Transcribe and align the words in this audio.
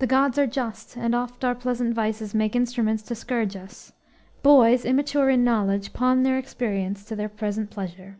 _"The 0.00 0.06
gods 0.08 0.38
are 0.38 0.46
just, 0.46 0.96
and 0.96 1.14
oft 1.14 1.44
our 1.44 1.54
pleasant 1.54 1.92
vices 1.94 2.32
Make 2.34 2.56
instruments 2.56 3.02
to 3.02 3.14
scourge 3.14 3.56
us. 3.56 3.92
Boys, 4.42 4.86
immature 4.86 5.28
in 5.28 5.44
knowledge, 5.44 5.92
Pawn 5.92 6.22
their 6.22 6.38
experience 6.38 7.04
to 7.04 7.14
their 7.14 7.28
present 7.28 7.68
pleasure." 7.68 8.18